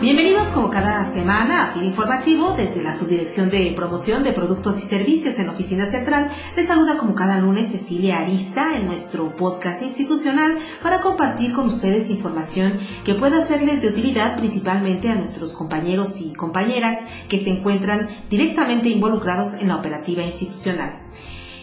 Bienvenidos 0.00 0.46
como 0.54 0.70
cada 0.70 1.04
semana 1.04 1.64
a 1.64 1.72
FIR 1.72 1.82
Informativo 1.82 2.52
desde 2.52 2.84
la 2.84 2.96
Subdirección 2.96 3.50
de 3.50 3.72
Promoción 3.72 4.22
de 4.22 4.32
Productos 4.32 4.78
y 4.78 4.86
Servicios 4.86 5.40
en 5.40 5.48
Oficina 5.48 5.86
Central. 5.86 6.30
Les 6.56 6.68
saluda 6.68 6.98
como 6.98 7.16
cada 7.16 7.40
lunes 7.40 7.72
Cecilia 7.72 8.20
Arista 8.20 8.76
en 8.76 8.86
nuestro 8.86 9.34
podcast 9.34 9.82
institucional 9.82 10.58
para 10.80 11.00
compartir 11.00 11.52
con 11.52 11.66
ustedes 11.66 12.10
información 12.10 12.78
que 13.04 13.14
pueda 13.14 13.44
serles 13.44 13.82
de 13.82 13.88
utilidad 13.88 14.36
principalmente 14.36 15.08
a 15.08 15.16
nuestros 15.16 15.54
compañeros 15.54 16.20
y 16.20 16.32
compañeras 16.32 17.00
que 17.28 17.38
se 17.38 17.50
encuentran 17.50 18.08
directamente 18.30 18.88
involucrados 18.88 19.54
en 19.54 19.66
la 19.66 19.76
operativa 19.76 20.22
institucional. 20.22 20.96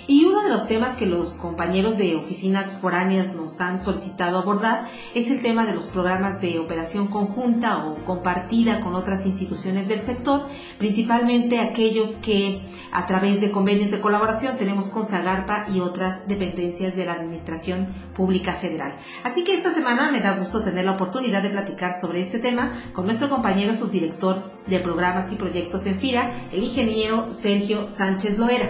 Y 0.07 0.25
uno 0.25 0.43
de 0.43 0.49
los 0.49 0.67
temas 0.67 0.95
que 0.97 1.07
los 1.07 1.33
compañeros 1.33 1.97
de 1.97 2.15
oficinas 2.15 2.75
foráneas 2.75 3.33
nos 3.33 3.59
han 3.59 3.79
solicitado 3.79 4.37
abordar 4.37 4.87
es 5.15 5.31
el 5.31 5.41
tema 5.41 5.65
de 5.65 5.73
los 5.73 5.87
programas 5.87 6.41
de 6.41 6.59
operación 6.59 7.07
conjunta 7.07 7.85
o 7.85 8.05
compartida 8.05 8.81
con 8.81 8.93
otras 8.93 9.25
instituciones 9.25 9.87
del 9.87 10.01
sector, 10.01 10.47
principalmente 10.77 11.59
aquellos 11.59 12.11
que 12.17 12.61
a 12.91 13.07
través 13.07 13.41
de 13.41 13.51
convenios 13.51 13.89
de 13.89 13.99
colaboración 13.99 14.57
tenemos 14.57 14.89
con 14.89 15.07
Zagarpa 15.07 15.65
y 15.73 15.79
otras 15.79 16.27
dependencias 16.27 16.95
de 16.95 17.05
la 17.05 17.13
Administración 17.13 17.87
Pública 18.13 18.53
Federal. 18.53 18.95
Así 19.23 19.43
que 19.43 19.55
esta 19.55 19.73
semana 19.73 20.11
me 20.11 20.21
da 20.21 20.37
gusto 20.37 20.61
tener 20.61 20.85
la 20.85 20.91
oportunidad 20.91 21.41
de 21.41 21.49
platicar 21.49 21.93
sobre 21.93 22.21
este 22.21 22.37
tema 22.37 22.91
con 22.93 23.05
nuestro 23.05 23.29
compañero 23.29 23.73
subdirector 23.73 24.51
de 24.67 24.79
programas 24.79 25.31
y 25.31 25.35
proyectos 25.35 25.85
en 25.87 25.99
FIRA, 25.99 26.31
el 26.51 26.63
ingeniero 26.63 27.31
Sergio 27.31 27.89
Sánchez 27.89 28.37
Loera. 28.37 28.69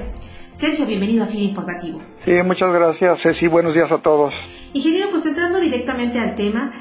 Sergio, 0.56 0.86
bienvenido 0.86 1.26
a 1.26 1.28
FIRA 1.28 1.44
Informativo. 1.44 2.00
Sí, 2.24 2.32
muchas 2.46 2.72
gracias, 2.72 3.20
Ceci. 3.22 3.46
Buenos 3.48 3.74
días 3.74 3.92
a 3.92 3.98
todos. 3.98 4.34
Ingeniero, 4.72 5.10
pues 5.12 5.26
entrando 5.26 5.60
directamente 5.60 6.18
al 6.18 6.36
tema, 6.36 6.72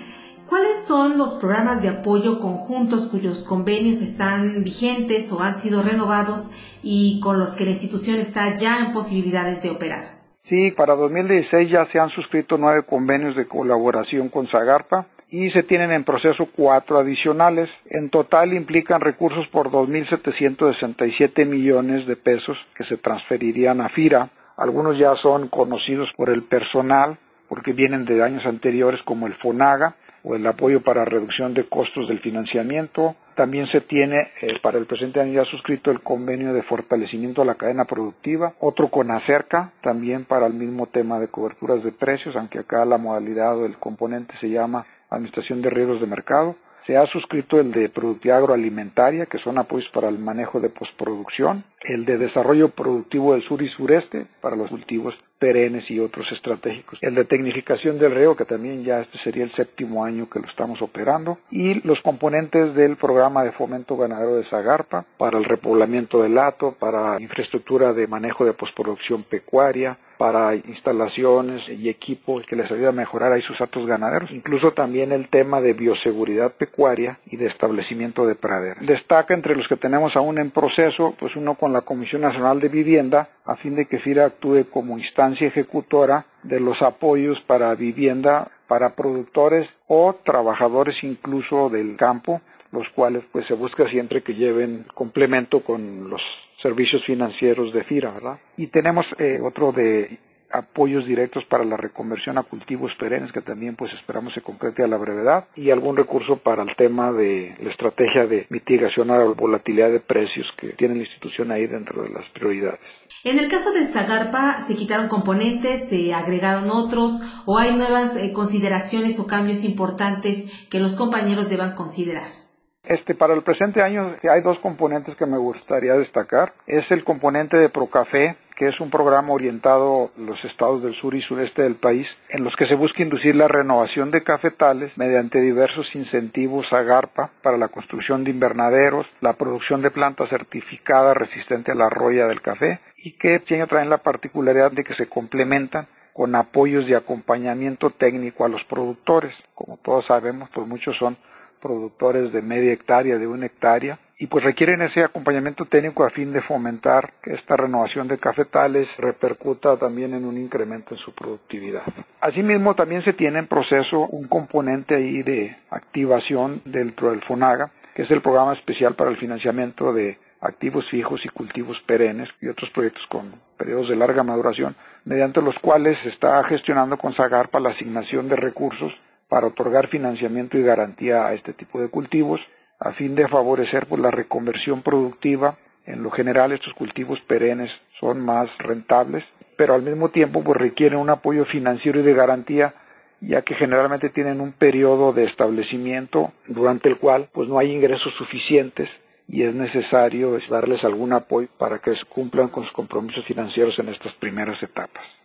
¿cuáles 0.49 0.85
son 0.87 1.19
los 1.19 1.35
programas 1.35 1.83
de 1.83 1.89
apoyo 1.89 2.39
conjuntos 2.39 3.09
cuyos 3.09 3.43
convenios 3.43 4.01
están 4.01 4.63
vigentes 4.63 5.33
o 5.33 5.41
han 5.43 5.57
sido 5.57 5.83
renovados 5.83 6.53
y 6.85 7.19
con 7.19 7.41
los 7.41 7.57
que 7.57 7.65
la 7.65 7.71
institución 7.71 8.21
está 8.21 8.55
ya 8.55 8.79
en 8.79 8.93
posibilidades 8.93 9.61
de 9.61 9.71
operar? 9.71 10.05
Sí, 10.49 10.71
para 10.71 10.95
2016 10.95 11.69
ya 11.69 11.85
se 11.91 11.99
han 11.99 12.11
suscrito 12.11 12.57
nueve 12.57 12.85
convenios 12.89 13.35
de 13.35 13.49
colaboración 13.49 14.29
con 14.29 14.47
Zagarpa 14.47 15.09
y 15.35 15.51
se 15.51 15.65
tienen 15.65 15.91
en 15.91 16.05
proceso 16.05 16.47
cuatro 16.55 16.97
adicionales. 16.97 17.69
En 17.87 18.09
total 18.09 18.55
implican 18.55 19.01
recursos 19.01 19.49
por 19.49 19.69
2.767 19.69 21.45
millones 21.45 22.07
de 22.07 22.15
pesos 22.15 22.57
que 22.77 22.85
se 22.85 22.99
transferirían 22.99 23.81
a 23.81 23.89
FIRA. 23.89 24.31
Algunos 24.57 24.97
ya 24.97 25.17
son 25.17 25.49
conocidos 25.49 26.13
por 26.17 26.31
el 26.31 26.45
personal 26.45 27.19
porque 27.49 27.73
vienen 27.73 28.05
de 28.05 28.23
años 28.23 28.47
anteriores 28.47 29.03
como 29.03 29.27
el 29.27 29.35
FONAGA 29.35 29.97
o 30.23 30.37
el 30.37 30.47
apoyo 30.47 30.83
para 30.83 31.05
reducción 31.05 31.53
de 31.53 31.69
costos 31.69 32.07
del 32.07 32.21
financiamiento. 32.21 33.17
También 33.35 33.67
se 33.67 33.81
tiene 33.81 34.29
eh, 34.41 34.61
para 34.63 34.79
el 34.79 34.87
presente 34.87 35.21
año 35.21 35.33
ya 35.33 35.45
suscrito 35.47 35.91
el 35.91 36.01
convenio 36.01 36.55
de 36.55 36.63
fortalecimiento 36.63 37.43
a 37.43 37.45
la 37.45 37.57
cadena 37.57 37.87
productiva, 37.87 38.55
otro 38.61 38.89
con 38.89 39.11
ACERCA, 39.11 39.73
también 39.83 40.27
para 40.27 40.47
el 40.47 40.55
mismo 40.55 40.87
tema 40.87 41.19
de 41.19 41.27
coberturas 41.27 41.83
de 41.83 41.91
precios, 41.91 42.37
aunque 42.37 42.61
acá 42.61 42.85
la 42.85 42.99
modalidad 42.99 43.59
o 43.59 43.67
el 43.67 43.77
componente 43.79 44.35
se 44.41 44.49
llama 44.49 44.87
Administración 45.11 45.63
de 45.63 45.71
Riesgos 45.71 46.01
de 46.01 46.07
Mercado. 46.07 46.57
Se 46.87 46.99
ha 46.99 47.07
suscrito 47.07 47.59
el 47.59 47.73
de 47.73 47.89
Productividad 47.89 48.39
Agroalimentaria, 48.39 49.25
que 49.25 49.39
son 49.39 49.57
apoyos 49.57 49.89
para 49.95 50.09
el 50.09 50.19
manejo 50.19 50.61
de 50.61 50.69
postproducción, 50.69 51.65
el 51.81 52.05
de 52.05 52.19
Desarrollo 52.19 52.71
Productivo 52.71 53.33
del 53.33 53.43
Sur 53.43 53.63
y 53.63 53.69
Sureste, 53.69 54.27
para 54.43 54.55
los 54.55 54.69
cultivos 54.69 55.15
perennes 55.39 55.91
y 55.91 55.99
otros 55.99 56.31
estratégicos, 56.33 56.99
el 57.03 57.15
de 57.15 57.25
Tecnificación 57.25 57.99
del 57.99 58.15
Río, 58.15 58.37
que 58.37 58.45
también 58.45 58.85
ya 58.85 59.01
este 59.01 59.19
sería 59.19 59.45
el 59.45 59.53
séptimo 59.53 60.05
año 60.05 60.29
que 60.29 60.41
lo 60.41 60.47
estamos 60.47 60.81
operando, 60.83 61.39
y 61.51 61.87
los 61.87 62.01
componentes 62.03 62.75
del 62.75 62.97
programa 62.97 63.45
de 63.45 63.53
fomento 63.53 63.97
ganadero 63.97 64.37
de 64.37 64.45
Zagarpa, 64.45 65.07
para 65.17 65.39
el 65.39 65.45
repoblamiento 65.45 66.23
del 66.23 66.35
lato, 66.35 66.77
para 66.79 67.21
infraestructura 67.21 67.95
de 67.95 68.07
manejo 68.07 68.45
de 68.45 68.53
postproducción 68.53 69.25
pecuaria, 69.25 69.99
para 70.19 70.55
instalaciones 70.55 71.69
y 71.69 71.89
equipos 71.89 72.45
que 72.47 72.57
les 72.57 72.71
ayuda 72.71 72.91
a 72.91 72.93
mejorar 72.93 73.33
ahí 73.33 73.43
sus 73.43 73.61
actos 73.61 73.87
ganaderos, 73.87 74.31
incluso 74.31 74.73
también 74.73 75.13
el 75.13 75.29
tema 75.29 75.61
de 75.61 75.73
bioseguridad 75.73 76.53
pecuaria 76.55 77.19
y 77.27 77.37
de 77.37 77.47
establecimiento 77.47 78.27
de 78.27 78.35
praderas. 78.35 78.87
Destaca 78.87 79.35
entre 79.35 79.57
los 79.57 79.67
que 79.69 79.77
tenemos 79.77 80.17
aún 80.17 80.39
en 80.39 80.51
proceso, 80.51 81.15
pues 81.19 81.35
uno 81.37 81.57
con 81.57 81.73
la 81.73 81.83
Comisión 81.83 82.23
Nacional 82.23 82.61
de 82.61 82.69
Vivienda, 82.69 83.29
a 83.45 83.57
fin 83.57 83.75
de 83.75 83.87
que 83.87 83.99
FIRA 83.99 84.27
actúe 84.27 84.67
como 84.71 84.99
instancia 84.99 85.49
ejecutora 85.49 86.27
de 86.43 86.61
los 86.61 86.81
apoyos 86.83 87.41
para 87.43 87.75
vivienda 87.75 88.49
para 88.69 88.95
productores 88.95 89.69
o 89.87 90.15
trabajadores 90.25 91.03
incluso 91.05 91.69
del 91.69 91.97
campo 91.97 92.41
los 92.81 92.89
cuales 92.91 93.25
pues 93.33 93.47
se 93.47 93.55
busca 93.55 93.89
siempre 93.89 94.23
que 94.23 94.35
lleven 94.35 94.87
complemento 94.95 95.61
con 95.61 96.11
los 96.11 96.23
servicios 96.61 97.05
financieros 97.05 97.73
de 97.73 97.85
FIRA, 97.85 98.13
¿verdad? 98.13 98.39
Y 98.57 98.69
tenemos 98.69 99.07
eh, 99.19 99.39
otro 99.43 99.73
de 99.73 100.19
apoyos 100.55 101.05
directos 101.05 101.45
para 101.47 101.65
la 101.65 101.77
reconversión 101.77 102.39
a 102.39 102.45
cultivos 102.45 102.95
perennes 102.95 103.33
que 103.33 103.43
también 103.43 103.75
pues 103.75 103.93
esperamos 103.93 104.33
se 104.35 104.41
concrete 104.41 104.85
a 104.85 104.87
la 104.87 104.97
brevedad 104.97 105.49
y 105.57 105.71
algún 105.71 105.97
recurso 105.97 106.37
para 106.39 106.63
el 106.63 106.75
tema 106.77 107.13
de 107.13 107.57
la 107.61 107.71
estrategia 107.71 108.27
de 108.27 108.47
mitigación 108.51 109.11
a 109.11 109.19
la 109.19 109.25
volatilidad 109.25 109.91
de 109.91 110.01
precios 110.01 110.47
que 110.57 110.69
tiene 110.75 110.95
la 110.95 111.01
institución 111.01 111.51
ahí 111.51 111.67
dentro 111.67 112.05
de 112.05 112.11
las 112.11 112.29
prioridades. 112.31 112.81
En 113.25 113.39
el 113.39 113.49
caso 113.49 113.73
de 113.73 113.85
Zagarpa 113.85 114.59
se 114.59 114.77
quitaron 114.77 115.09
componentes, 115.09 115.89
se 115.89 116.15
agregaron 116.15 116.71
otros 116.71 117.21
o 117.47 117.59
hay 117.59 117.75
nuevas 117.75 118.17
eh, 118.17 118.33
consideraciones 118.33 119.19
o 119.19 119.27
cambios 119.27 119.65
importantes 119.65 120.69
que 120.71 120.79
los 120.79 120.95
compañeros 120.95 121.49
deban 121.51 121.75
considerar. 121.75 122.44
Este, 122.85 123.15
para 123.15 123.33
el 123.33 123.43
presente 123.43 123.83
año 123.83 124.15
hay 124.31 124.43
dos 124.43 124.59
componentes 124.59 125.17
que 125.17 125.25
me 125.25 125.39
gustaría 125.39 125.95
destacar. 125.95 126.53
Es 126.67 126.91
el 126.91 127.03
componente 127.03 127.57
de 127.57 127.71
Procafé, 127.71 128.37
que 128.57 128.69
es 128.69 128.79
un 128.79 128.91
programa 128.91 129.33
orientado 129.33 130.11
a 130.17 130.21
los 130.21 130.45
estados 130.45 130.83
del 130.83 130.95
sur 130.95 131.15
y 131.15 131.23
sureste 131.23 131.63
del 131.63 131.77
país, 131.77 132.07
en 132.29 132.45
los 132.45 132.55
que 132.57 132.67
se 132.67 132.75
busca 132.75 133.03
inducir 133.03 133.37
la 133.37 133.49
renovación 133.49 134.11
de 134.11 134.23
cafetales 134.23 134.97
mediante 134.99 135.41
diversos 135.41 135.95
incentivos 135.95 136.71
a 136.75 136.83
GARPA 136.83 137.31
para 137.43 137.57
la 137.57 137.69
construcción 137.69 138.23
de 138.23 138.31
invernaderos, 138.31 139.07
la 139.23 139.33
producción 139.33 139.81
de 139.81 139.91
plantas 139.91 140.29
certificadas 140.29 141.17
resistente 141.17 141.73
a 141.73 141.77
la 141.77 141.89
roya 141.89 142.27
del 142.27 142.43
café 142.43 142.81
y 142.99 143.13
que 143.13 143.41
tiene 143.41 143.67
traen 143.67 143.89
la 143.89 143.99
particularidad 143.99 144.73
de 144.73 144.85
que 144.85 144.95
se 144.95 145.09
complementan 145.09 145.87
con 146.13 146.35
apoyos 146.35 146.87
de 146.87 146.97
acompañamiento 146.97 147.91
técnico 147.91 148.45
a 148.45 148.49
los 148.49 148.63
productores. 148.65 149.35
Como 149.55 149.79
todos 149.79 150.07
sabemos, 150.07 150.49
pues 150.55 150.67
muchos 150.67 150.97
son 150.97 151.17
productores 151.65 152.31
de 152.31 152.43
media 152.43 152.75
hectárea, 152.75 153.17
de 153.19 153.27
una 153.27 153.47
hectárea, 153.47 153.99
y 154.19 154.27
pues 154.27 154.45
requieren 154.45 154.83
ese 154.83 155.03
acompañamiento 155.03 155.65
técnico 155.65 156.05
a 156.05 156.11
fin 156.11 156.31
de 156.31 156.43
fomentar 156.43 157.15
que 157.23 157.33
esta 157.33 157.57
renovación 157.57 158.07
de 158.07 158.19
cafetales 158.19 158.87
repercuta 158.99 159.79
también 159.79 160.13
en 160.13 160.27
un 160.27 160.37
incremento 160.37 160.95
en 160.95 160.99
su 160.99 161.15
productividad. 161.15 161.83
Asimismo, 162.21 162.75
también 162.75 163.01
se 163.01 163.15
tiene 163.15 163.39
en 163.39 163.49
proceso 163.49 164.01
un 164.01 164.29
componente 164.29 164.95
ahí 164.95 165.23
de 165.23 165.57
activación 165.71 166.61
dentro 166.67 167.11
del 167.11 167.23
FONAGA, 167.23 167.73
que 167.95 168.03
es 168.03 168.11
el 168.11 168.21
programa 168.21 168.53
especial 168.53 168.95
para 168.95 169.11
el 169.11 169.17
financiamiento 169.17 169.93
de 169.95 170.19
activos 170.43 170.87
fijos 170.91 171.25
y 171.25 171.31
cultivos 171.31 171.81
perennes 171.87 172.29
y 172.43 172.49
otros 172.49 172.71
proyectos 172.71 173.07
con 173.07 173.35
periodos 173.57 173.89
de 173.89 173.97
larga 173.97 174.23
maduración, 174.23 174.77
mediante 175.07 175.41
los 175.41 175.59
cuales 175.61 175.99
se 176.03 176.11
está 176.11 176.45
gestionando 176.45 176.99
con 176.99 177.15
Zagarpa 177.15 177.59
la 177.59 177.71
asignación 177.71 178.29
de 178.29 178.37
recursos 178.37 178.93
para 179.35 179.49
otorgar 179.49 179.89
financiamiento 179.89 180.57
y 180.57 180.63
garantía 180.63 181.27
a 181.27 181.35
este 181.35 181.55
tipo 181.55 181.81
de 181.81 181.89
cultivos 181.89 182.41
a 182.79 182.93
fin 182.93 183.17
de 183.17 183.27
favorecer 183.27 183.87
pues, 183.87 184.01
la 184.01 184.13
reconversión 184.13 184.83
productiva. 184.83 185.59
En 185.87 186.05
lo 186.05 186.13
general 186.13 186.53
estos 186.53 186.73
cultivos 186.75 187.21
perennes 187.23 187.69
son 187.99 188.21
más 188.21 188.49
rentables, 188.59 189.25
pero 189.57 189.75
al 189.75 189.83
mismo 189.83 190.11
tiempo 190.11 190.45
pues, 190.45 190.57
requieren 190.57 191.01
un 191.01 191.11
apoyo 191.11 191.47
financiero 191.47 191.99
y 191.99 192.05
de 192.05 192.15
garantía 192.15 192.75
ya 193.21 193.43
que 193.43 193.57
generalmente 193.57 194.09
tienen 194.11 194.41
un 194.41 194.53
periodo 194.53 195.13
de 195.13 195.25
establecimiento 195.25 196.33
durante 196.47 196.89
el 196.89 196.99
cual 196.99 197.29
pues 197.33 197.49
no 197.49 197.59
hay 197.59 197.73
ingresos 197.73 198.15
suficientes 198.15 198.89
y 199.27 199.43
es 199.43 199.53
necesario 199.53 200.39
darles 200.49 200.85
algún 200.85 201.13
apoyo 201.13 201.49
para 201.59 201.81
que 201.81 201.93
cumplan 202.09 202.51
con 202.51 202.63
sus 202.63 202.73
compromisos 202.73 203.25
financieros 203.25 203.77
en 203.81 203.89
estas 203.89 204.13
primeras 204.13 204.63
etapas. 204.63 205.24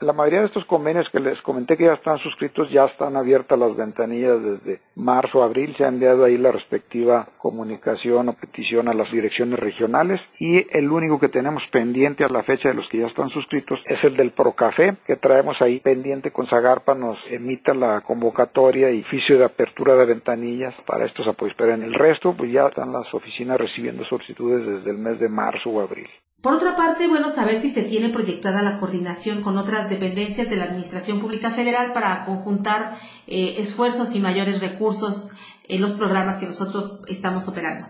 La 0.00 0.12
mayoría 0.12 0.40
de 0.40 0.46
estos 0.46 0.64
convenios 0.66 1.10
que 1.10 1.18
les 1.18 1.42
comenté 1.42 1.76
que 1.76 1.86
ya 1.86 1.94
están 1.94 2.18
suscritos 2.18 2.70
ya 2.70 2.84
están 2.84 3.16
abiertas 3.16 3.58
las 3.58 3.74
ventanillas 3.76 4.40
desde 4.40 4.80
marzo, 4.94 5.42
abril. 5.42 5.74
Se 5.76 5.84
ha 5.84 5.88
enviado 5.88 6.24
ahí 6.24 6.38
la 6.38 6.52
respectiva 6.52 7.26
comunicación 7.38 8.28
o 8.28 8.34
petición 8.34 8.86
a 8.86 8.94
las 8.94 9.10
direcciones 9.10 9.58
regionales 9.58 10.20
y 10.38 10.64
el 10.70 10.92
único 10.92 11.18
que 11.18 11.28
tenemos 11.28 11.66
pendiente 11.72 12.22
a 12.22 12.28
la 12.28 12.44
fecha 12.44 12.68
de 12.68 12.76
los 12.76 12.88
que 12.88 12.98
ya 12.98 13.08
están 13.08 13.28
suscritos 13.30 13.82
es 13.86 14.02
el 14.04 14.16
del 14.16 14.30
Procafé 14.30 14.98
que 15.04 15.16
traemos 15.16 15.60
ahí 15.60 15.80
pendiente 15.80 16.30
con 16.30 16.46
Zagarpa 16.46 16.94
nos 16.94 17.18
emita 17.28 17.74
la 17.74 18.02
convocatoria 18.02 18.92
y 18.92 19.00
oficio 19.00 19.36
de 19.36 19.46
apertura 19.46 19.96
de 19.96 20.06
ventanillas 20.06 20.74
para 20.86 21.06
estos 21.06 21.26
apoyos. 21.26 21.56
Pero 21.58 21.74
en 21.74 21.82
el 21.82 21.94
resto 21.94 22.36
pues 22.36 22.52
ya 22.52 22.68
están 22.68 22.92
las 22.92 23.12
oficinas 23.12 23.58
recibiendo 23.58 24.04
solicitudes 24.04 24.64
desde 24.64 24.90
el 24.92 24.98
mes 24.98 25.18
de 25.18 25.28
marzo 25.28 25.70
o 25.70 25.80
abril. 25.80 26.08
Por 26.42 26.52
otra 26.52 26.76
parte, 26.76 27.08
bueno 27.08 27.30
saber 27.30 27.56
si 27.56 27.68
se 27.68 27.82
tiene 27.82 28.10
proyectada 28.10 28.62
la 28.62 28.78
coordinación 28.78 29.42
con 29.42 29.58
otras 29.58 29.90
dependencias 29.90 30.48
de 30.48 30.54
la 30.56 30.66
Administración 30.66 31.18
Pública 31.18 31.50
Federal 31.50 31.92
para 31.92 32.24
conjuntar 32.24 32.94
eh, 33.26 33.56
esfuerzos 33.58 34.14
y 34.14 34.20
mayores 34.20 34.60
recursos 34.60 35.32
en 35.68 35.80
los 35.80 35.94
programas 35.94 36.38
que 36.38 36.46
nosotros 36.46 37.02
estamos 37.08 37.48
operando. 37.48 37.86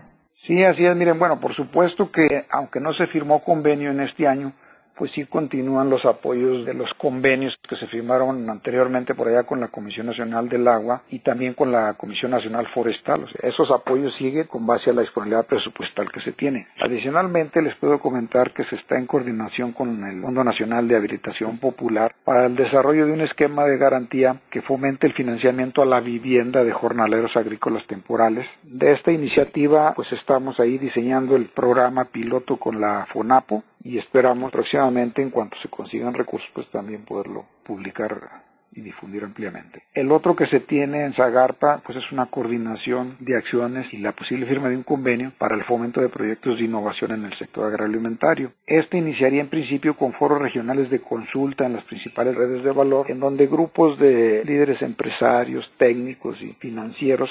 Sí, 0.47 0.63
así 0.63 0.83
es. 0.83 0.95
Miren, 0.95 1.19
bueno, 1.19 1.39
por 1.39 1.55
supuesto 1.55 2.11
que 2.11 2.47
aunque 2.49 2.79
no 2.79 2.91
se 2.93 3.05
firmó 3.07 3.43
convenio 3.43 3.91
en 3.91 4.01
este 4.01 4.27
año, 4.27 4.51
pues 4.99 5.11
sí 5.11 5.25
continúan 5.25 5.89
los 5.89 6.03
apoyos 6.03 6.65
de 6.65 6.73
los 6.73 6.93
convenios 6.95 7.57
que 7.69 7.77
se 7.77 7.87
firmaron 7.87 8.49
anteriormente 8.49 9.15
por 9.15 9.29
allá 9.29 9.43
con 9.43 9.61
la 9.61 9.69
Comisión 9.69 10.07
Nacional 10.07 10.49
del 10.49 10.67
Agua 10.67 11.03
y 11.09 11.19
también 11.19 11.53
con 11.53 11.71
la 11.71 11.93
Comisión 11.93 12.31
Nacional 12.31 12.67
Forestal. 12.73 13.23
O 13.23 13.27
sea, 13.29 13.49
esos 13.49 13.71
apoyos 13.71 14.13
siguen 14.15 14.47
con 14.47 14.67
base 14.67 14.89
a 14.89 14.93
la 14.93 15.01
disponibilidad 15.01 15.45
presupuestal 15.45 16.11
que 16.11 16.19
se 16.19 16.33
tiene. 16.33 16.67
Adicionalmente, 16.81 17.61
les 17.61 17.75
puedo 17.75 17.99
comentar 17.99 18.51
que 18.51 18.65
se 18.65 18.75
está 18.75 18.97
en 18.97 19.05
coordinación 19.05 19.71
con 19.71 20.03
el 20.03 20.21
Fondo 20.21 20.43
Nacional 20.43 20.85
de 20.89 20.97
Habilitación 20.97 21.59
Popular 21.59 22.13
para 22.25 22.47
el 22.47 22.57
desarrollo 22.57 23.05
de 23.05 23.13
un 23.13 23.21
esquema 23.21 23.63
de 23.63 23.77
garantía 23.77 24.41
que 24.51 24.61
fomente 24.63 25.07
el 25.07 25.13
financiamiento 25.13 25.81
a 25.81 25.85
la 25.85 26.01
vivienda 26.01 26.65
de 26.65 26.73
jornaleros 26.73 27.37
agrícolas 27.37 27.87
temporales. 27.87 28.45
De 28.63 28.91
esta 28.91 29.13
iniciativa, 29.13 29.93
pues 29.95 30.11
estamos 30.11 30.59
ahí 30.59 30.77
diseñando 30.77 31.37
el 31.37 31.45
programa 31.45 32.03
piloto 32.11 32.57
con 32.57 32.81
la 32.81 33.07
FONAPO 33.13 33.63
y 33.83 33.97
esperamos 33.97 34.51
próximamente, 34.51 35.21
en 35.21 35.29
cuanto 35.29 35.57
se 35.57 35.69
consigan 35.69 36.13
recursos, 36.13 36.49
pues 36.53 36.67
también 36.69 37.05
poderlo 37.05 37.45
publicar 37.63 38.43
y 38.71 38.81
difundir 38.81 39.23
ampliamente. 39.23 39.83
El 39.93 40.11
otro 40.11 40.35
que 40.35 40.45
se 40.45 40.59
tiene 40.59 41.03
en 41.03 41.13
Zagarpa, 41.13 41.81
pues 41.85 41.97
es 41.97 42.11
una 42.11 42.27
coordinación 42.27 43.17
de 43.19 43.35
acciones 43.35 43.91
y 43.93 43.97
la 43.97 44.11
posible 44.11 44.45
firma 44.45 44.69
de 44.69 44.77
un 44.77 44.83
convenio 44.83 45.31
para 45.37 45.55
el 45.55 45.63
fomento 45.63 46.01
de 46.01 46.09
proyectos 46.09 46.57
de 46.57 46.65
innovación 46.65 47.11
en 47.11 47.25
el 47.25 47.33
sector 47.33 47.65
agroalimentario. 47.65 48.51
Este 48.67 48.97
iniciaría 48.97 49.41
en 49.41 49.49
principio 49.49 49.95
con 49.95 50.13
foros 50.13 50.39
regionales 50.39 50.89
de 50.89 51.01
consulta 51.01 51.65
en 51.65 51.73
las 51.73 51.83
principales 51.85 52.35
redes 52.35 52.63
de 52.63 52.71
valor, 52.71 53.09
en 53.09 53.19
donde 53.19 53.47
grupos 53.47 53.97
de 53.97 54.43
líderes 54.45 54.81
empresarios, 54.81 55.71
técnicos 55.77 56.41
y 56.41 56.53
financieros 56.59 57.29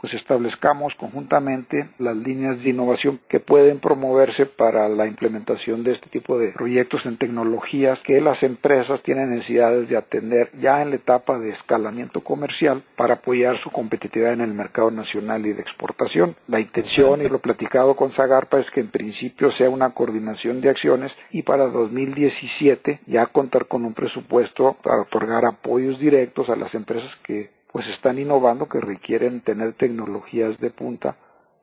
pues 0.00 0.14
establezcamos 0.14 0.94
conjuntamente 0.94 1.90
las 1.98 2.16
líneas 2.16 2.62
de 2.62 2.70
innovación 2.70 3.20
que 3.28 3.40
pueden 3.40 3.80
promoverse 3.80 4.46
para 4.46 4.88
la 4.88 5.06
implementación 5.06 5.84
de 5.84 5.92
este 5.92 6.08
tipo 6.08 6.38
de 6.38 6.52
proyectos 6.52 7.04
en 7.04 7.18
tecnologías 7.18 7.98
que 8.00 8.20
las 8.20 8.42
empresas 8.42 9.02
tienen 9.02 9.30
necesidades 9.30 9.88
de 9.88 9.96
atender 9.96 10.50
ya 10.60 10.82
en 10.82 10.90
la 10.90 10.96
etapa 10.96 11.38
de 11.38 11.50
escalamiento 11.50 12.22
comercial 12.22 12.82
para 12.96 13.14
apoyar 13.14 13.58
su 13.58 13.70
competitividad 13.70 14.32
en 14.32 14.40
el 14.40 14.54
mercado 14.54 14.90
nacional 14.90 15.44
y 15.46 15.52
de 15.52 15.60
exportación. 15.60 16.36
La 16.48 16.60
intención 16.60 17.22
y 17.22 17.28
lo 17.28 17.40
platicado 17.40 17.94
con 17.94 18.12
Zagarpa 18.12 18.60
es 18.60 18.70
que 18.70 18.80
en 18.80 18.90
principio 18.90 19.50
sea 19.52 19.68
una 19.68 19.90
coordinación 19.90 20.60
de 20.60 20.70
acciones 20.70 21.12
y 21.30 21.42
para 21.42 21.66
2017 21.66 23.00
ya 23.06 23.26
contar 23.26 23.66
con 23.66 23.84
un 23.84 23.94
presupuesto 23.94 24.76
para 24.82 25.02
otorgar 25.02 25.44
apoyos 25.44 25.98
directos 25.98 26.48
a 26.48 26.56
las 26.56 26.74
empresas 26.74 27.10
que 27.24 27.59
pues 27.72 27.86
están 27.88 28.18
innovando 28.18 28.68
que 28.68 28.80
requieren 28.80 29.42
tener 29.42 29.74
tecnologías 29.74 30.58
de 30.58 30.70
punta 30.70 31.16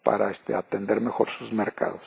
para 0.03 0.31
este, 0.31 0.55
atender 0.55 1.01
mejor 1.01 1.27
sus 1.37 1.51
mercados. 1.51 2.01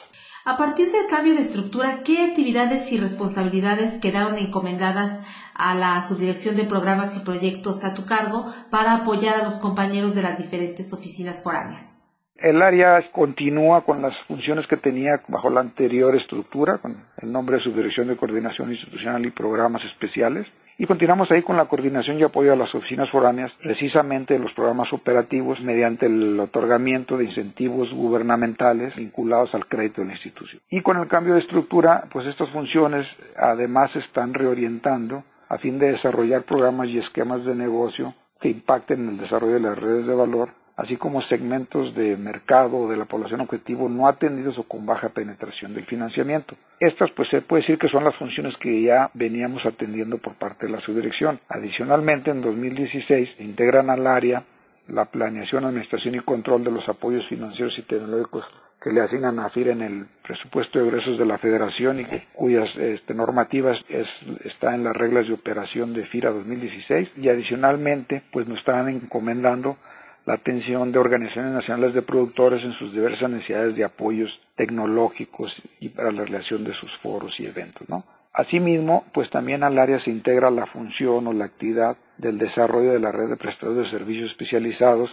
A 0.47 0.57
partir 0.57 0.91
del 0.91 1.07
cambio 1.09 1.35
de 1.35 1.43
estructura, 1.43 2.01
¿qué 2.03 2.25
actividades 2.25 2.91
y 2.93 2.99
responsabilidades 2.99 4.01
quedaron 4.01 4.39
encomendadas 4.39 5.21
a 5.55 5.75
la 5.75 6.01
subdirección 6.01 6.57
de 6.57 6.65
programas 6.65 7.17
y 7.17 7.21
proyectos 7.21 7.85
a 7.85 7.93
tu 7.93 8.07
cargo 8.07 8.47
para 8.71 8.95
apoyar 8.95 9.35
a 9.35 9.45
los 9.45 9.59
compañeros 9.59 10.15
de 10.15 10.23
las 10.23 10.39
diferentes 10.39 10.95
oficinas 10.95 11.43
foráneas? 11.43 12.00
El 12.41 12.63
área 12.63 13.03
continúa 13.13 13.85
con 13.85 14.01
las 14.01 14.17
funciones 14.21 14.67
que 14.67 14.79
tenía 14.79 15.21
bajo 15.29 15.51
la 15.51 15.61
anterior 15.61 16.17
estructura, 16.17 16.79
con 16.79 16.97
el 17.19 17.31
nombre 17.31 17.57
de 17.57 17.63
Subdirección 17.63 18.09
de 18.09 18.17
Coordinación 18.17 18.71
Institucional 18.71 19.27
y 19.27 19.31
Programas 19.31 19.85
Especiales. 19.85 20.47
Y 20.79 20.87
continuamos 20.87 21.31
ahí 21.31 21.43
con 21.43 21.59
la 21.59 21.67
coordinación 21.67 22.19
y 22.19 22.23
apoyo 22.23 22.55
a 22.55 22.57
las 22.57 22.75
oficinas 22.75 23.11
foráneas, 23.11 23.53
precisamente 23.63 24.35
en 24.35 24.41
los 24.41 24.55
programas 24.55 24.91
operativos 24.91 25.61
mediante 25.61 26.07
el 26.07 26.41
otorgamiento 26.41 27.19
de 27.19 27.25
incentivos 27.25 27.93
gubernamentales 27.93 28.97
vinculados 28.97 29.55
al 29.55 29.67
crédito 29.67 30.01
de 30.01 30.07
la 30.07 30.15
institución. 30.15 30.63
Y 30.71 30.81
con 30.81 30.97
el 30.97 31.09
cambio 31.09 31.35
de 31.35 31.41
estructura, 31.41 32.05
pues 32.11 32.27
estas 32.27 32.49
funciones 32.49 33.07
además 33.37 33.91
se 33.91 33.99
están 33.99 34.33
reorientando 34.33 35.25
a 35.47 35.59
fin 35.59 35.79
de 35.79 35.93
desarrollar 35.93 36.45
programas 36.45 36.89
y 36.89 36.97
esquemas 36.97 37.45
de 37.45 37.55
negocio 37.55 38.15
que 38.41 38.49
impacten 38.49 39.01
en 39.01 39.09
el 39.11 39.19
desarrollo 39.19 39.55
de 39.55 39.61
las 39.61 39.79
redes 39.79 40.07
de 40.07 40.15
valor 40.15 40.60
así 40.81 40.97
como 40.97 41.21
segmentos 41.23 41.95
de 41.95 42.17
mercado 42.17 42.89
de 42.89 42.97
la 42.97 43.05
población 43.05 43.43
objetivo 43.43 43.91
no 43.91 44.09
atendidos 44.09 44.59
o 44.59 44.63
con 44.63 44.87
baja 44.87 45.11
penetración 45.11 45.75
del 45.75 45.85
financiamiento. 45.85 46.57
Estas 46.81 47.11
pues 47.11 47.29
se 47.29 47.43
puede 47.43 47.61
decir 47.63 47.79
que 47.79 47.89
son 47.89 48.03
las 48.03 48.17
funciones 48.17 48.57
que 48.57 48.83
ya 48.83 49.11
veníamos 49.13 49.65
atendiendo 49.67 50.17
por 50.17 50.37
parte 50.37 50.67
de 50.67 50.73
la 50.73 50.81
subdirección. 50.81 51.39
Adicionalmente, 51.51 52.31
en 52.31 52.41
2016 52.41 53.35
se 53.37 53.45
integran 53.45 53.91
al 53.91 54.07
área 54.07 54.43
la 54.89 55.05
planeación, 55.05 55.67
administración 55.67 56.15
y 56.15 56.21
control 56.21 56.65
de 56.65 56.71
los 56.71 56.89
apoyos 56.89 57.29
financieros 57.29 57.79
y 57.79 57.83
tecnológicos 57.83 58.47
que 58.83 58.91
le 58.91 59.03
asignan 59.03 59.39
a 59.39 59.51
FIR 59.51 59.69
en 59.69 59.83
el 59.83 60.07
presupuesto 60.23 60.79
de 60.79 60.89
egresos 60.89 61.19
de 61.19 61.27
la 61.27 61.37
Federación 61.37 62.01
y 62.01 62.07
cuyas 62.33 62.75
este, 62.77 63.13
normativas 63.13 63.79
está 64.45 64.75
en 64.75 64.85
las 64.85 64.97
reglas 64.97 65.29
de 65.29 65.35
operación 65.35 65.93
de 65.93 66.07
FIRA 66.07 66.31
2016 66.31 67.13
y 67.19 67.29
adicionalmente 67.29 68.23
pues 68.33 68.49
nos 68.49 68.59
están 68.59 68.89
encomendando 68.89 69.77
la 70.27 70.35
atención 70.35 70.93
de 70.93 70.99
organizaciones 70.99 71.53
nacionales 71.53 71.95
de 71.95 72.03
productores 72.03 72.63
en 72.63 72.73
sus 72.75 72.93
diversas 72.93 73.31
necesidades 73.31 73.75
de 73.75 73.85
apoyos 73.85 74.41
tecnológicos 74.57 75.55
y 75.81 75.89
para 75.89 76.13
la 76.13 76.25
relación 76.25 76.65
de 76.65 76.75
sus 76.75 76.95
foros 76.99 77.39
y 77.41 77.47
eventos. 77.47 77.89
¿no? 77.89 78.05
Asimismo, 78.33 79.05
pues 79.13 79.29
también 79.31 79.63
al 79.65 79.79
área 79.79 79.99
se 80.01 80.11
integra 80.11 80.51
la 80.51 80.67
función 80.67 81.27
o 81.27 81.33
la 81.33 81.47
actividad 81.47 81.97
del 82.19 82.39
desarrollo 82.39 82.93
de 82.93 83.01
la 83.01 83.13
red 83.13 83.29
de 83.29 83.37
prestadores 83.37 83.85
de 83.85 83.99
servicios 83.99 84.31
especializados 84.31 85.11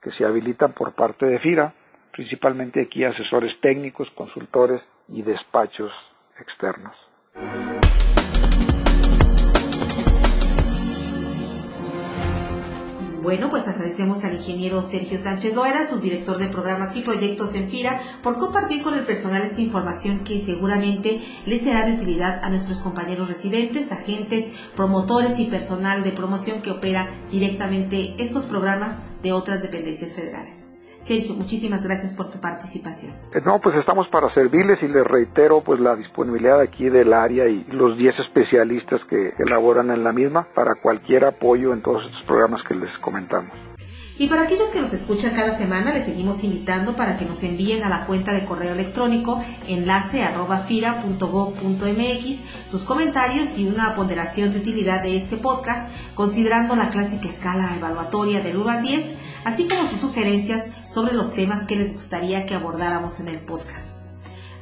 que 0.00 0.10
se 0.12 0.24
habilitan 0.24 0.72
por 0.72 0.94
parte 0.94 1.26
de 1.26 1.38
FIRA, 1.38 1.74
principalmente 2.12 2.80
aquí 2.80 3.04
asesores 3.04 3.60
técnicos, 3.60 4.10
consultores 4.12 4.80
y 5.08 5.22
despachos 5.22 5.92
externos. 6.38 7.85
Bueno, 13.26 13.50
pues 13.50 13.66
agradecemos 13.66 14.22
al 14.22 14.34
ingeniero 14.34 14.80
Sergio 14.82 15.18
Sánchez 15.18 15.52
Loera, 15.56 15.84
subdirector 15.84 16.38
de 16.38 16.46
programas 16.46 16.94
y 16.94 17.00
proyectos 17.00 17.56
en 17.56 17.68
FIRA, 17.68 18.00
por 18.22 18.36
compartir 18.36 18.84
con 18.84 18.94
el 18.94 19.04
personal 19.04 19.42
esta 19.42 19.60
información 19.60 20.20
que 20.20 20.38
seguramente 20.38 21.20
les 21.44 21.62
será 21.62 21.84
de 21.84 21.94
utilidad 21.94 22.44
a 22.44 22.50
nuestros 22.50 22.78
compañeros 22.82 23.26
residentes, 23.26 23.90
agentes, 23.90 24.44
promotores 24.76 25.40
y 25.40 25.46
personal 25.46 26.04
de 26.04 26.12
promoción 26.12 26.62
que 26.62 26.70
opera 26.70 27.10
directamente 27.28 28.14
estos 28.18 28.44
programas 28.44 29.02
de 29.24 29.32
otras 29.32 29.60
dependencias 29.60 30.14
federales. 30.14 30.75
Sergio, 31.06 31.36
muchísimas 31.36 31.84
gracias 31.84 32.12
por 32.12 32.32
tu 32.32 32.40
participación. 32.40 33.12
Eh, 33.32 33.40
no, 33.44 33.60
pues 33.60 33.76
estamos 33.76 34.08
para 34.08 34.28
servirles 34.34 34.82
y 34.82 34.88
les 34.88 35.04
reitero 35.06 35.62
pues 35.62 35.78
la 35.78 35.94
disponibilidad 35.94 36.60
aquí 36.60 36.88
del 36.88 37.12
área 37.12 37.46
y 37.46 37.62
los 37.70 37.96
10 37.96 38.18
especialistas 38.18 39.00
que 39.08 39.32
elaboran 39.38 39.92
en 39.92 40.02
la 40.02 40.12
misma 40.12 40.48
para 40.52 40.74
cualquier 40.82 41.24
apoyo 41.24 41.72
en 41.72 41.80
todos 41.80 42.04
estos 42.06 42.22
programas 42.24 42.60
que 42.64 42.74
les 42.74 42.90
comentamos. 42.98 43.52
Y 44.18 44.28
para 44.28 44.42
aquellos 44.42 44.68
que 44.68 44.80
nos 44.80 44.94
escuchan 44.94 45.34
cada 45.34 45.54
semana, 45.54 45.92
les 45.92 46.06
seguimos 46.06 46.42
invitando 46.42 46.96
para 46.96 47.18
que 47.18 47.26
nos 47.26 47.42
envíen 47.42 47.84
a 47.84 47.90
la 47.90 48.06
cuenta 48.06 48.32
de 48.32 48.46
correo 48.46 48.72
electrónico 48.72 49.42
enlace 49.68 50.22
arroba 50.22 50.66
sus 52.64 52.82
comentarios 52.84 53.58
y 53.58 53.66
una 53.66 53.94
ponderación 53.94 54.52
de 54.52 54.60
utilidad 54.60 55.02
de 55.02 55.16
este 55.16 55.36
podcast, 55.36 55.90
considerando 56.14 56.76
la 56.76 56.88
clásica 56.88 57.28
escala 57.28 57.76
evaluatoria 57.76 58.40
del 58.40 58.56
1 58.56 58.70
al 58.70 58.82
10, 58.82 59.14
así 59.44 59.68
como 59.68 59.86
sus 59.86 60.00
sugerencias 60.00 60.70
sobre 60.88 61.12
los 61.12 61.34
temas 61.34 61.66
que 61.66 61.76
les 61.76 61.92
gustaría 61.92 62.46
que 62.46 62.54
abordáramos 62.54 63.20
en 63.20 63.28
el 63.28 63.38
podcast 63.38 63.95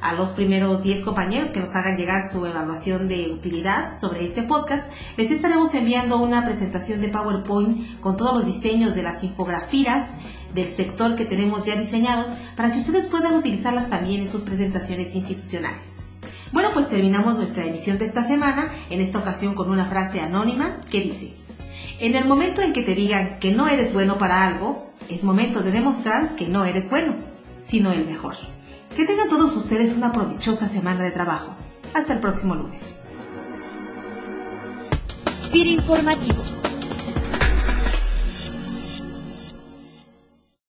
a 0.05 0.13
los 0.13 0.33
primeros 0.33 0.83
10 0.83 1.01
compañeros 1.01 1.49
que 1.49 1.59
nos 1.59 1.75
hagan 1.75 1.97
llegar 1.97 2.29
su 2.29 2.45
evaluación 2.45 3.07
de 3.07 3.31
utilidad 3.31 3.91
sobre 3.99 4.23
este 4.23 4.43
podcast, 4.43 4.91
les 5.17 5.31
estaremos 5.31 5.73
enviando 5.73 6.17
una 6.17 6.45
presentación 6.45 7.01
de 7.01 7.07
PowerPoint 7.07 7.99
con 8.01 8.15
todos 8.15 8.35
los 8.35 8.45
diseños 8.45 8.93
de 8.93 9.01
las 9.01 9.23
infografías 9.23 10.11
del 10.53 10.67
sector 10.67 11.15
que 11.15 11.25
tenemos 11.25 11.65
ya 11.65 11.75
diseñados 11.75 12.27
para 12.55 12.71
que 12.71 12.77
ustedes 12.77 13.07
puedan 13.07 13.33
utilizarlas 13.33 13.89
también 13.89 14.21
en 14.21 14.29
sus 14.29 14.43
presentaciones 14.43 15.15
institucionales. 15.15 16.03
Bueno, 16.51 16.69
pues 16.71 16.87
terminamos 16.87 17.33
nuestra 17.33 17.65
emisión 17.65 17.97
de 17.97 18.05
esta 18.05 18.23
semana, 18.23 18.69
en 18.91 19.01
esta 19.01 19.17
ocasión 19.17 19.55
con 19.55 19.71
una 19.71 19.87
frase 19.87 20.19
anónima 20.21 20.81
que 20.91 21.01
dice, 21.01 21.33
en 21.99 22.15
el 22.15 22.25
momento 22.25 22.61
en 22.61 22.73
que 22.73 22.83
te 22.83 22.93
digan 22.93 23.39
que 23.39 23.53
no 23.53 23.67
eres 23.67 23.91
bueno 23.91 24.19
para 24.19 24.45
algo, 24.45 24.87
es 25.09 25.23
momento 25.23 25.63
de 25.63 25.71
demostrar 25.71 26.35
que 26.35 26.47
no 26.47 26.63
eres 26.63 26.91
bueno, 26.91 27.15
sino 27.59 27.91
el 27.91 28.05
mejor. 28.05 28.35
Que 28.95 29.05
tengan 29.05 29.27
todos 29.27 29.53
ustedes 29.57 29.93
una 29.97 30.13
provechosa 30.13 30.69
semana 30.69 31.03
de 31.03 31.11
trabajo. 31.11 31.53
Hasta 31.93 32.13
el 32.13 32.21
próximo 32.21 32.55
lunes. 32.55 32.81
Informativo 35.51 36.41